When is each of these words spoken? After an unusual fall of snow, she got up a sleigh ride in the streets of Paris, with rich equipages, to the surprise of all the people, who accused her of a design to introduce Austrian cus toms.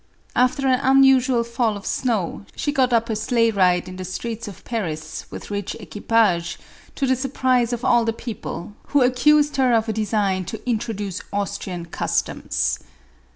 After 0.35 0.65
an 0.67 0.79
unusual 0.79 1.43
fall 1.43 1.77
of 1.77 1.85
snow, 1.85 2.43
she 2.55 2.71
got 2.71 2.91
up 2.91 3.07
a 3.07 3.15
sleigh 3.15 3.51
ride 3.51 3.87
in 3.87 3.97
the 3.97 4.03
streets 4.03 4.47
of 4.47 4.63
Paris, 4.65 5.27
with 5.29 5.51
rich 5.51 5.75
equipages, 5.79 6.57
to 6.95 7.05
the 7.05 7.15
surprise 7.15 7.71
of 7.71 7.85
all 7.85 8.03
the 8.03 8.11
people, 8.11 8.73
who 8.87 9.03
accused 9.03 9.57
her 9.57 9.73
of 9.75 9.87
a 9.87 9.93
design 9.93 10.43
to 10.45 10.67
introduce 10.67 11.21
Austrian 11.31 11.85
cus 11.85 12.19
toms. 12.23 12.79